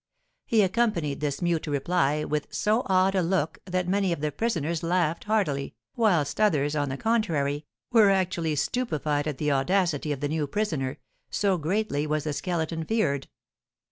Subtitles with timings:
[0.47, 4.81] He accompanied this mute reply with so odd a look that many of the prisoners
[4.81, 10.27] laughed heartily, whilst others, on the contrary, were actually stupefied at the audacity of the
[10.29, 10.97] new prisoner,
[11.29, 13.27] so greatly was the Skeleton feared.